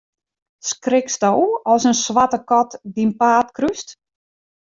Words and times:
Skriksto 0.69 1.29
as 1.73 1.83
in 1.89 1.97
swarte 2.03 2.39
kat 2.49 2.69
dyn 2.93 3.11
paad 3.19 3.47
krúst? 3.55 3.89